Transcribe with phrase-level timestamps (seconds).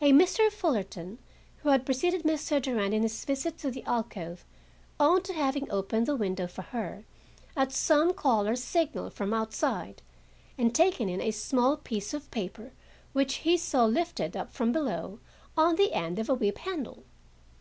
[0.00, 0.50] A Mr.
[0.50, 1.18] Fullerton,
[1.58, 2.60] who had preceded Mr.
[2.60, 4.44] Durand in his visit to the alcove,
[4.98, 7.04] owned to having opened the window for her
[7.56, 10.02] at some call or signal from outside,
[10.58, 12.72] and taken in a small piece of paper
[13.12, 15.20] which he saw lifted up from below
[15.56, 17.04] on the end of a whip handle.